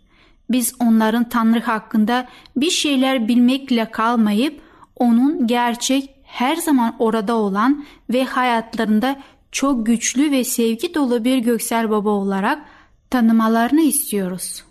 Biz 0.51 0.75
onların 0.79 1.29
Tanrı 1.29 1.59
hakkında 1.59 2.27
bir 2.55 2.69
şeyler 2.69 3.27
bilmekle 3.27 3.91
kalmayıp 3.91 4.61
onun 4.95 5.47
gerçek 5.47 6.20
her 6.31 6.55
zaman 6.55 6.95
orada 6.99 7.35
olan 7.35 7.85
ve 8.09 8.23
hayatlarında 8.23 9.19
çok 9.51 9.85
güçlü 9.85 10.31
ve 10.31 10.43
sevgi 10.43 10.93
dolu 10.93 11.23
bir 11.23 11.37
göksel 11.37 11.89
baba 11.89 12.09
olarak 12.09 12.65
tanımalarını 13.09 13.81
istiyoruz. 13.81 14.63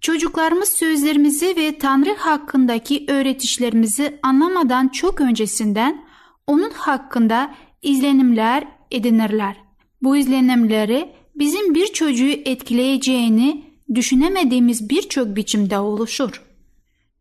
Çocuklarımız 0.00 0.68
sözlerimizi 0.68 1.56
ve 1.56 1.78
Tanrı 1.78 2.14
hakkındaki 2.14 3.04
öğretişlerimizi 3.08 4.18
anlamadan 4.22 4.88
çok 4.88 5.20
öncesinden 5.20 6.04
onun 6.46 6.70
hakkında 6.70 7.54
izlenimler 7.82 8.68
edinirler. 8.90 9.56
Bu 10.02 10.16
izlenimleri 10.16 11.12
bizim 11.34 11.74
bir 11.74 11.86
çocuğu 11.86 12.30
etkileyeceğini 12.44 13.64
düşünemediğimiz 13.94 14.90
birçok 14.90 15.36
biçimde 15.36 15.78
oluşur. 15.78 16.42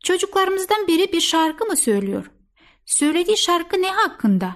Çocuklarımızdan 0.03 0.87
biri 0.87 1.13
bir 1.13 1.21
şarkı 1.21 1.65
mı 1.65 1.75
söylüyor? 1.75 2.31
Söylediği 2.89 3.37
şarkı 3.37 3.81
ne 3.81 3.87
hakkında? 3.91 4.55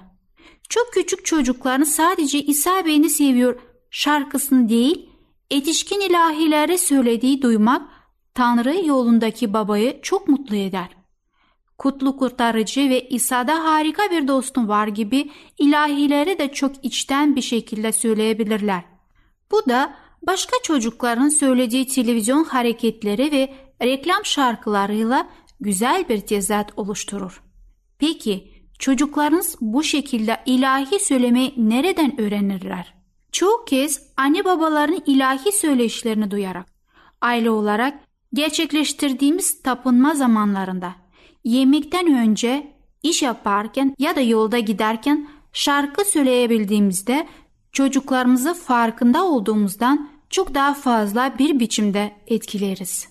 Çok 0.69 0.93
küçük 0.93 1.26
çocukların 1.26 1.84
sadece 1.84 2.41
İsa 2.41 2.86
Bey'ini 2.86 3.10
seviyor 3.10 3.60
şarkısını 3.91 4.69
değil, 4.69 5.10
etişkin 5.52 6.02
ilahilere 6.02 6.78
söylediği 6.78 7.41
duymak 7.41 7.82
Tanrı 8.34 8.86
yolundaki 8.86 9.54
babayı 9.54 10.02
çok 10.02 10.28
mutlu 10.28 10.56
eder. 10.56 10.89
Kutlu 11.78 12.17
kurtarıcı 12.17 12.89
ve 12.89 13.10
İsa'da 13.10 13.63
harika 13.63 14.12
bir 14.12 14.28
dostum 14.28 14.67
var 14.67 14.88
gibi 14.88 15.32
ilahileri 15.58 16.39
de 16.39 16.54
çok 16.54 16.86
içten 16.86 17.36
bir 17.36 17.41
şekilde 17.41 17.91
söyleyebilirler. 17.91 18.84
Bu 19.52 19.69
da 19.69 19.93
başka 20.28 20.56
çocukların 20.63 21.30
söylediği 21.30 21.88
televizyon 21.88 22.43
hareketleri 22.43 23.32
ve 23.32 23.54
reklam 23.82 24.26
şarkılarıyla 24.26 25.30
güzel 25.60 26.10
bir 26.10 26.22
tezat 26.22 26.72
oluşturur. 26.78 27.52
Peki 27.99 28.53
çocuklarınız 28.79 29.56
bu 29.62 29.84
şekilde 29.84 30.38
ilahi 30.45 30.99
söylemeyi 30.99 31.53
nereden 31.58 32.21
öğrenirler? 32.21 32.93
Çoğu 33.32 33.65
kez 33.65 34.01
anne 34.17 34.45
babaların 34.45 35.01
ilahi 35.06 35.51
söyleşlerini 35.51 36.32
duyarak, 36.32 36.65
aile 37.21 37.49
olarak 37.49 37.99
gerçekleştirdiğimiz 38.34 39.62
tapınma 39.62 40.15
zamanlarında, 40.15 40.95
yemekten 41.43 42.13
önce, 42.17 42.71
iş 43.03 43.21
yaparken 43.21 43.95
ya 43.99 44.15
da 44.15 44.21
yolda 44.21 44.60
giderken 44.60 45.29
şarkı 45.53 46.06
söyleyebildiğimizde 46.06 47.27
çocuklarımızı 47.71 48.53
farkında 48.53 49.25
olduğumuzdan 49.25 50.10
çok 50.29 50.53
daha 50.53 50.73
fazla 50.73 51.39
bir 51.39 51.60
biçimde 51.60 52.12
etkileriz. 52.27 53.08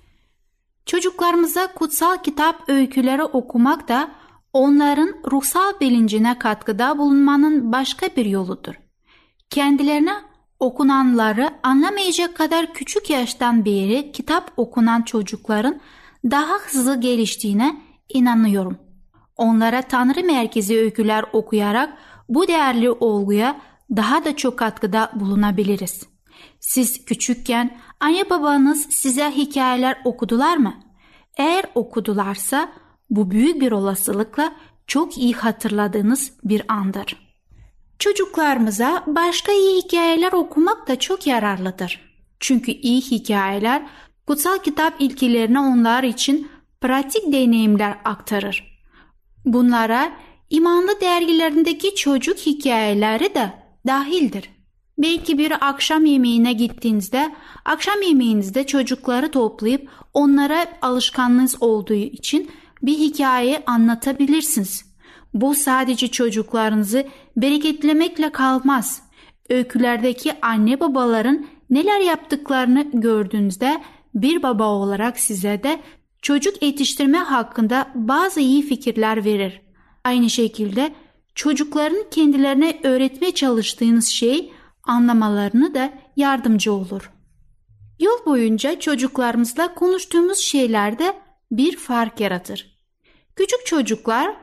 Çocuklarımıza 0.86 1.66
kutsal 1.66 2.22
kitap 2.22 2.68
öyküleri 2.68 3.24
okumak 3.24 3.88
da 3.88 4.10
onların 4.52 5.14
ruhsal 5.30 5.80
bilincine 5.80 6.38
katkıda 6.38 6.98
bulunmanın 6.98 7.72
başka 7.72 8.06
bir 8.16 8.26
yoludur. 8.26 8.74
Kendilerine 9.50 10.14
okunanları 10.60 11.50
anlamayacak 11.62 12.36
kadar 12.36 12.72
küçük 12.74 13.10
yaştan 13.10 13.64
beri 13.64 14.12
kitap 14.12 14.52
okunan 14.56 15.02
çocukların 15.02 15.80
daha 16.24 16.54
hızlı 16.54 17.00
geliştiğine 17.00 17.76
inanıyorum. 18.08 18.78
Onlara 19.36 19.82
Tanrı 19.82 20.24
merkezi 20.24 20.78
öyküler 20.78 21.24
okuyarak 21.32 21.98
bu 22.28 22.48
değerli 22.48 22.90
olguya 22.90 23.60
daha 23.96 24.24
da 24.24 24.36
çok 24.36 24.58
katkıda 24.58 25.12
bulunabiliriz. 25.14 26.06
Siz 26.60 27.04
küçükken 27.04 27.78
anne 28.00 28.30
babanız 28.30 28.86
size 28.90 29.30
hikayeler 29.30 30.00
okudular 30.04 30.56
mı? 30.56 30.74
Eğer 31.36 31.64
okudularsa 31.74 32.72
bu 33.16 33.30
büyük 33.30 33.60
bir 33.60 33.72
olasılıkla 33.72 34.52
çok 34.86 35.18
iyi 35.18 35.34
hatırladığınız 35.34 36.32
bir 36.44 36.62
andır. 36.68 37.36
Çocuklarımıza 37.98 39.04
başka 39.06 39.52
iyi 39.52 39.82
hikayeler 39.82 40.32
okumak 40.32 40.88
da 40.88 40.98
çok 40.98 41.26
yararlıdır. 41.26 42.00
Çünkü 42.40 42.72
iyi 42.72 43.00
hikayeler 43.00 43.82
kutsal 44.26 44.58
kitap 44.58 44.94
ilkelerine 45.00 45.60
onlar 45.60 46.02
için 46.02 46.48
pratik 46.80 47.32
deneyimler 47.32 47.96
aktarır. 48.04 48.82
Bunlara 49.44 50.12
imanlı 50.50 51.00
dergilerindeki 51.00 51.94
çocuk 51.94 52.38
hikayeleri 52.38 53.34
de 53.34 53.52
dahildir. 53.86 54.50
Belki 54.98 55.38
bir 55.38 55.68
akşam 55.68 56.04
yemeğine 56.04 56.52
gittiğinizde 56.52 57.34
akşam 57.64 58.02
yemeğinizde 58.02 58.66
çocukları 58.66 59.30
toplayıp 59.30 59.88
onlara 60.14 60.66
alışkanlığınız 60.82 61.62
olduğu 61.62 61.94
için 61.94 62.50
bir 62.82 62.98
hikaye 62.98 63.62
anlatabilirsiniz. 63.66 64.92
Bu 65.34 65.54
sadece 65.54 66.08
çocuklarınızı 66.08 67.06
bereketlemekle 67.36 68.32
kalmaz. 68.32 69.02
Öykülerdeki 69.48 70.32
anne 70.42 70.80
babaların 70.80 71.46
neler 71.70 72.00
yaptıklarını 72.00 72.90
gördüğünüzde 72.94 73.82
bir 74.14 74.42
baba 74.42 74.68
olarak 74.68 75.20
size 75.20 75.62
de 75.62 75.80
çocuk 76.22 76.62
yetiştirme 76.62 77.18
hakkında 77.18 77.90
bazı 77.94 78.40
iyi 78.40 78.62
fikirler 78.62 79.24
verir. 79.24 79.60
Aynı 80.04 80.30
şekilde 80.30 80.94
çocukların 81.34 82.10
kendilerine 82.10 82.80
öğretmeye 82.82 83.34
çalıştığınız 83.34 84.06
şey 84.06 84.52
anlamalarını 84.84 85.74
da 85.74 85.92
yardımcı 86.16 86.72
olur. 86.72 87.12
Yol 88.00 88.26
boyunca 88.26 88.80
çocuklarımızla 88.80 89.74
konuştuğumuz 89.74 90.38
şeylerde 90.38 91.14
bir 91.50 91.76
fark 91.76 92.20
yaratır. 92.20 92.71
Küçük 93.36 93.66
çocuklar 93.66 94.36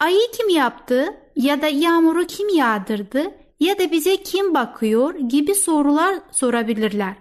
ayı 0.00 0.20
kim 0.36 0.48
yaptı 0.48 1.14
ya 1.36 1.62
da 1.62 1.66
yağmuru 1.66 2.26
kim 2.26 2.48
yağdırdı 2.48 3.34
ya 3.60 3.78
da 3.78 3.92
bize 3.92 4.16
kim 4.16 4.54
bakıyor 4.54 5.14
gibi 5.14 5.54
sorular 5.54 6.14
sorabilirler. 6.30 7.14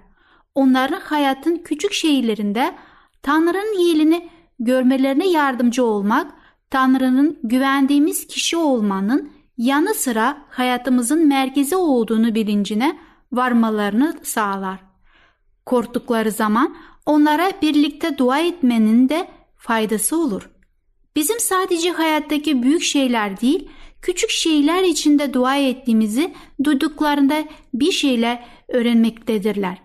Onların 0.56 1.00
hayatın 1.00 1.58
küçük 1.58 1.94
şeylerinde 1.94 2.76
Tanrı'nın 3.22 3.80
iyiliğini 3.80 4.30
görmelerine 4.60 5.28
yardımcı 5.30 5.86
olmak, 5.86 6.32
Tanrı'nın 6.70 7.40
güvendiğimiz 7.44 8.28
kişi 8.28 8.58
olmanın 8.58 9.32
yanı 9.58 9.94
sıra 9.94 10.38
hayatımızın 10.50 11.28
merkezi 11.28 11.76
olduğunu 11.76 12.36
bilincine 12.36 13.00
varmalarını 13.32 14.18
sağlar. 14.24 14.80
Korktukları 15.66 16.32
zaman 16.32 16.76
onlara 17.06 17.52
birlikte 17.62 18.18
dua 18.18 18.40
etmenin 18.40 19.10
de 19.10 19.28
faydası 19.58 20.18
olur. 20.18 20.50
Bizim 21.18 21.40
sadece 21.40 21.92
hayattaki 21.92 22.64
büyük 22.64 22.82
şeyler 22.82 23.42
değil, 23.42 23.70
küçük 24.02 24.30
şeyler 24.30 24.84
içinde 24.84 25.34
dua 25.34 25.58
ettiğimizi 25.58 26.34
duyduklarında 26.64 27.44
bir 27.74 27.92
şeyler 27.92 28.46
öğrenmektedirler. 28.68 29.78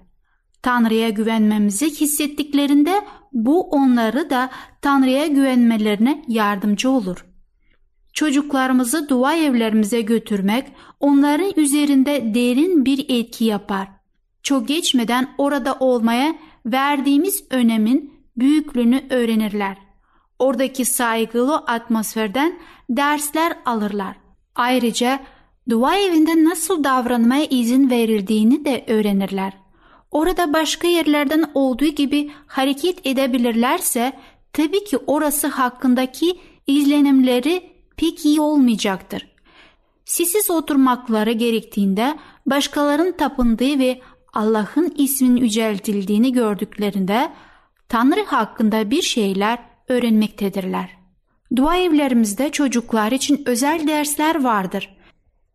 Tanrı'ya 0.62 1.08
güvenmemizi 1.08 1.90
hissettiklerinde 1.90 3.04
bu 3.32 3.60
onları 3.70 4.30
da 4.30 4.50
Tanrı'ya 4.82 5.26
güvenmelerine 5.26 6.24
yardımcı 6.28 6.90
olur. 6.90 7.26
Çocuklarımızı 8.12 9.08
dua 9.08 9.36
evlerimize 9.36 10.00
götürmek 10.00 10.66
onların 11.00 11.52
üzerinde 11.56 12.34
derin 12.34 12.84
bir 12.84 13.06
etki 13.08 13.44
yapar. 13.44 13.88
Çok 14.42 14.68
geçmeden 14.68 15.28
orada 15.38 15.76
olmaya 15.80 16.34
verdiğimiz 16.66 17.44
önemin 17.50 18.14
büyüklüğünü 18.36 19.02
öğrenirler. 19.10 19.91
Oradaki 20.38 20.84
saygılı 20.84 21.56
atmosferden 21.56 22.58
dersler 22.90 23.56
alırlar. 23.64 24.16
Ayrıca 24.54 25.20
dua 25.70 25.96
evinde 25.96 26.44
nasıl 26.44 26.84
davranmaya 26.84 27.44
izin 27.44 27.90
verildiğini 27.90 28.64
de 28.64 28.84
öğrenirler. 28.88 29.52
Orada 30.10 30.52
başka 30.52 30.88
yerlerden 30.88 31.50
olduğu 31.54 31.86
gibi 31.86 32.30
hareket 32.46 33.06
edebilirlerse 33.06 34.12
tabii 34.52 34.84
ki 34.84 34.98
orası 35.06 35.46
hakkındaki 35.46 36.40
izlenimleri 36.66 37.70
pek 37.96 38.24
iyi 38.24 38.40
olmayacaktır. 38.40 39.32
Sessiz 40.04 40.50
oturmakları 40.50 41.32
gerektiğinde 41.32 42.18
başkalarının 42.46 43.12
tapındığı 43.12 43.78
ve 43.78 44.00
Allah'ın 44.32 44.94
isminin 44.96 45.36
yüceltildiğini 45.36 46.32
gördüklerinde 46.32 47.32
Tanrı 47.88 48.24
hakkında 48.24 48.90
bir 48.90 49.02
şeyler 49.02 49.58
öğrenmektedirler. 49.92 50.90
Dua 51.56 51.76
evlerimizde 51.76 52.50
çocuklar 52.50 53.12
için 53.12 53.42
özel 53.46 53.86
dersler 53.88 54.44
vardır. 54.44 54.96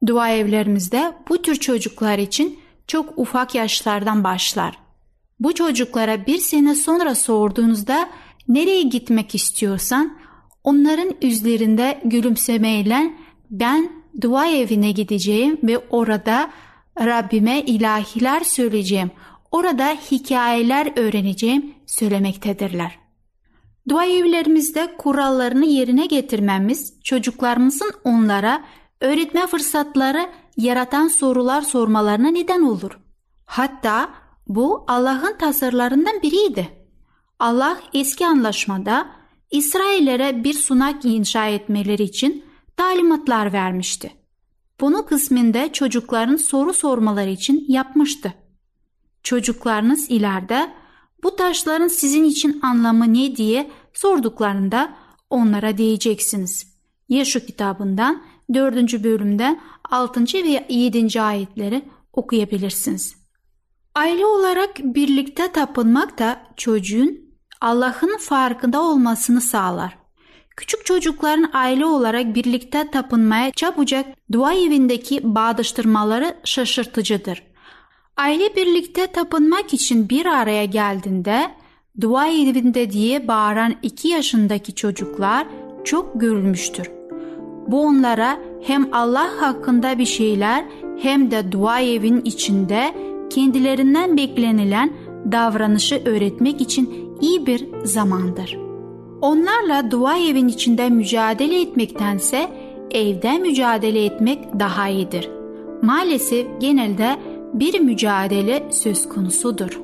Dua 0.08 0.30
evlerimizde 0.30 1.14
bu 1.30 1.42
tür 1.42 1.56
çocuklar 1.56 2.18
için 2.18 2.60
çok 2.88 3.20
ufak 3.20 3.56
yaşlardan 3.56 4.24
başlar. 4.24 4.80
Bu 5.40 5.56
çocuklara 5.56 6.26
bir 6.26 6.38
sene 6.38 6.76
sonra 6.76 7.16
sorduğunuzda 7.16 8.10
nereye 8.48 8.82
gitmek 8.82 9.36
istiyorsan 9.36 10.18
onların 10.64 11.16
yüzlerinde 11.22 12.02
gülümsemeyle 12.06 13.14
ben 13.52 13.90
dua 14.22 14.48
evine 14.48 14.92
gideceğim 14.92 15.58
ve 15.64 15.78
orada 15.78 16.52
Rabbime 17.00 17.62
ilahiler 17.62 18.44
söyleyeceğim. 18.44 19.12
Orada 19.52 19.98
hikayeler 20.12 20.92
öğreneceğim 20.96 21.74
söylemektedirler. 21.86 23.07
Dua 23.90 24.06
evlerimizde 24.06 24.96
kurallarını 24.98 25.66
yerine 25.66 26.06
getirmemiz 26.06 26.94
çocuklarımızın 27.04 27.92
onlara 28.04 28.64
öğretme 29.02 29.48
fırsatları 29.48 30.30
yaratan 30.58 31.08
sorular 31.08 31.62
sormalarına 31.62 32.30
neden 32.30 32.62
olur. 32.62 33.00
Hatta 33.46 34.10
bu 34.48 34.86
Allah'ın 34.88 35.38
tasarlarından 35.38 36.22
biriydi. 36.22 36.70
Allah 37.40 37.78
eski 37.94 38.26
anlaşmada 38.28 39.08
İsraillere 39.52 40.44
bir 40.44 40.54
sunak 40.54 41.06
inşa 41.06 41.48
etmeleri 41.48 42.04
için 42.04 42.46
talimatlar 42.78 43.54
vermişti. 43.54 44.12
Bunu 44.82 45.06
kısminde 45.06 45.74
çocukların 45.74 46.36
soru 46.36 46.74
sormaları 46.74 47.30
için 47.30 47.66
yapmıştı. 47.68 48.34
Çocuklarınız 49.24 50.12
ileride 50.12 50.74
bu 51.28 51.36
taşların 51.36 51.88
sizin 51.88 52.24
için 52.24 52.60
anlamı 52.62 53.14
ne 53.14 53.36
diye 53.36 53.72
sorduklarında 53.94 54.94
onlara 55.30 55.78
diyeceksiniz. 55.78 56.68
Yaşu 57.10 57.46
kitabından 57.46 58.24
4. 58.54 59.04
bölümden 59.04 59.60
6. 59.92 60.24
ve 60.24 60.66
7. 60.70 61.22
ayetleri 61.22 61.86
okuyabilirsiniz. 62.14 63.16
Aile 63.96 64.26
olarak 64.26 64.80
birlikte 64.80 65.52
tapınmak 65.52 66.20
da 66.20 66.42
çocuğun 66.58 67.20
Allah'ın 67.62 68.18
farkında 68.18 68.82
olmasını 68.82 69.42
sağlar. 69.42 69.98
Küçük 70.58 70.86
çocukların 70.86 71.50
aile 71.54 71.86
olarak 71.86 72.36
birlikte 72.36 72.92
tapınmaya 72.92 73.52
çabucak 73.52 74.06
dua 74.32 74.54
evindeki 74.54 75.20
bağdaştırmaları 75.24 76.38
şaşırtıcıdır. 76.44 77.44
Aile 78.18 78.56
birlikte 78.56 79.08
tapınmak 79.08 79.74
için 79.74 80.10
bir 80.10 80.26
araya 80.26 80.66
geldiğinde 80.66 81.52
dua 82.02 82.28
evinde 82.28 82.92
diye 82.92 83.28
bağıran 83.28 83.74
iki 83.84 84.08
yaşındaki 84.08 84.76
çocuklar 84.76 85.48
çok 85.84 86.22
görülmüştür. 86.22 86.92
Bu 87.68 87.82
onlara 87.82 88.38
hem 88.64 88.94
Allah 88.94 89.30
hakkında 89.40 89.98
bir 89.98 90.06
şeyler 90.06 90.66
hem 91.02 91.32
de 91.32 91.52
dua 91.52 91.82
evin 91.82 92.22
içinde 92.22 92.96
kendilerinden 93.30 94.18
beklenilen 94.18 94.94
davranışı 95.32 96.02
öğretmek 96.06 96.62
için 96.62 97.16
iyi 97.22 97.46
bir 97.46 97.68
zamandır. 97.84 98.58
Onlarla 99.22 99.92
dua 99.92 100.18
evin 100.18 100.48
içinde 100.48 100.90
mücadele 100.90 101.62
etmektense 101.62 102.50
evde 102.92 103.38
mücadele 103.38 104.06
etmek 104.06 104.60
daha 104.60 104.88
iyidir. 104.88 105.30
Maalesef 105.82 106.48
genelde 106.60 107.16
bir 107.54 107.80
mücadele 107.80 108.72
söz 108.72 109.10
konusudur. 109.10 109.80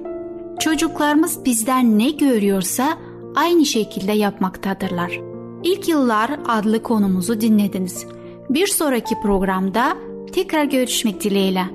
Çocuklarımız 0.59 1.45
bizden 1.45 1.99
ne 1.99 2.09
görüyorsa 2.09 2.97
aynı 3.35 3.65
şekilde 3.65 4.11
yapmaktadırlar. 4.11 5.19
İlk 5.63 5.89
Yıllar 5.89 6.31
adlı 6.47 6.83
konumuzu 6.83 7.41
dinlediniz. 7.41 8.05
Bir 8.49 8.67
sonraki 8.67 9.15
programda 9.23 9.97
tekrar 10.33 10.63
görüşmek 10.63 11.23
dileğiyle. 11.23 11.65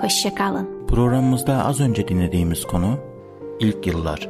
Hoşçakalın. 0.00 0.86
Programımızda 0.88 1.64
az 1.64 1.80
önce 1.80 2.08
dinlediğimiz 2.08 2.64
konu 2.64 2.98
ilk 3.60 3.86
yıllar. 3.86 4.28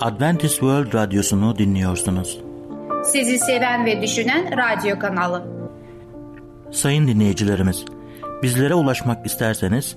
Adventist 0.00 0.54
World 0.54 0.94
Radyosu'nu 0.94 1.58
dinliyorsunuz. 1.58 2.40
Sizi 3.04 3.38
seven 3.38 3.86
ve 3.86 4.02
düşünen 4.02 4.50
radyo 4.56 4.98
kanalı. 4.98 5.42
Sayın 6.70 7.08
dinleyicilerimiz, 7.08 7.84
bizlere 8.42 8.74
ulaşmak 8.74 9.26
isterseniz 9.26 9.96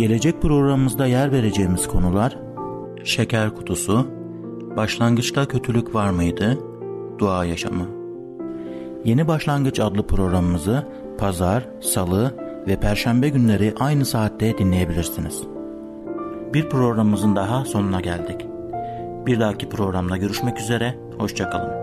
Gelecek 0.00 0.42
programımızda 0.42 1.06
yer 1.06 1.32
vereceğimiz 1.32 1.88
konular 1.88 2.36
Şeker 3.04 3.54
kutusu 3.54 4.06
Başlangıçta 4.76 5.48
kötülük 5.48 5.94
var 5.94 6.10
mıydı? 6.10 6.58
Dua 7.18 7.44
yaşamı 7.44 7.86
Yeni 9.04 9.28
Başlangıç 9.28 9.80
adlı 9.80 10.06
programımızı 10.06 10.86
pazar, 11.18 11.68
salı 11.80 12.34
ve 12.66 12.80
perşembe 12.80 13.28
günleri 13.28 13.74
aynı 13.80 14.04
saatte 14.04 14.58
dinleyebilirsiniz. 14.58 15.42
Bir 16.54 16.68
programımızın 16.68 17.36
daha 17.36 17.64
sonuna 17.64 18.00
geldik. 18.00 18.46
Bir 19.26 19.40
dahaki 19.40 19.68
programda 19.68 20.16
görüşmek 20.16 20.60
üzere, 20.60 20.94
hoşçakalın. 21.18 21.79